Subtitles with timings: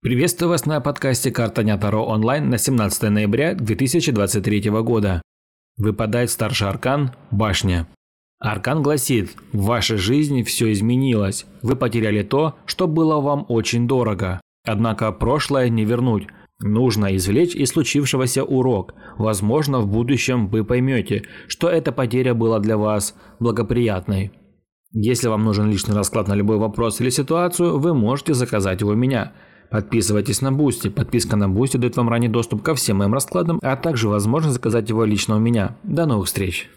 [0.00, 5.20] Приветствую вас на подкасте «Карта Дня онлайн» на 17 ноября 2023 года.
[5.76, 7.88] Выпадает старший аркан «Башня».
[8.38, 14.40] Аркан гласит, в вашей жизни все изменилось, вы потеряли то, что было вам очень дорого.
[14.64, 16.28] Однако прошлое не вернуть.
[16.60, 18.94] Нужно извлечь из случившегося урок.
[19.16, 24.30] Возможно, в будущем вы поймете, что эта потеря была для вас благоприятной.
[24.92, 28.94] Если вам нужен личный расклад на любой вопрос или ситуацию, вы можете заказать его у
[28.94, 29.32] меня–
[29.70, 30.88] Подписывайтесь на Бусти.
[30.88, 34.88] Подписка на Бусти дает вам ранний доступ ко всем моим раскладам, а также возможность заказать
[34.88, 35.76] его лично у меня.
[35.82, 36.68] До новых встреч!